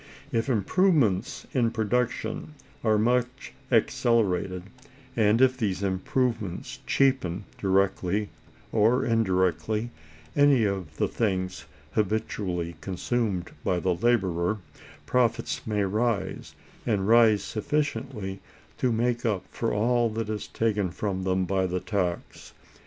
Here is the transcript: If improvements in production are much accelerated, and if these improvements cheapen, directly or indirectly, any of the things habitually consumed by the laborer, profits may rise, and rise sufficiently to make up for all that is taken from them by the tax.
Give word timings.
If 0.31 0.49
improvements 0.49 1.45
in 1.53 1.69
production 1.69 2.55
are 2.83 2.97
much 2.97 3.53
accelerated, 3.71 4.63
and 5.15 5.39
if 5.39 5.55
these 5.55 5.83
improvements 5.83 6.79
cheapen, 6.87 7.43
directly 7.59 8.29
or 8.71 9.05
indirectly, 9.05 9.91
any 10.35 10.63
of 10.63 10.97
the 10.97 11.07
things 11.07 11.65
habitually 11.93 12.77
consumed 12.81 13.51
by 13.63 13.79
the 13.79 13.93
laborer, 13.93 14.57
profits 15.05 15.67
may 15.67 15.83
rise, 15.83 16.55
and 16.83 17.07
rise 17.07 17.43
sufficiently 17.43 18.39
to 18.79 18.91
make 18.91 19.23
up 19.23 19.45
for 19.51 19.71
all 19.71 20.09
that 20.09 20.29
is 20.29 20.47
taken 20.47 20.89
from 20.89 21.21
them 21.25 21.45
by 21.45 21.67
the 21.67 21.79
tax. 21.79 22.53